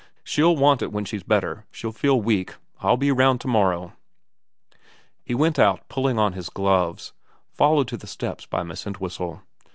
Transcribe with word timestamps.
She'll 0.23 0.55
want 0.55 0.81
it 0.81 0.91
when 0.91 1.05
she's 1.05 1.21
better. 1.21 1.67
She'll 1.69 1.91
feel 1.91 2.19
weak. 2.19 2.55
I'll 2.81 2.97
be 2.97 3.11
round 3.11 3.39
to 3.41 3.47
morrow.' 3.47 3.93
He 5.23 5.35
went 5.35 5.59
out 5.59 5.87
pulling 5.89 6.17
on 6.17 6.33
his 6.33 6.49
gloves, 6.49 7.13
followed 7.53 7.87
to 7.89 7.97
the 7.97 8.07
steps 8.07 8.47
by 8.47 8.63
Miss 8.63 8.87
Entwhistle. 8.87 9.43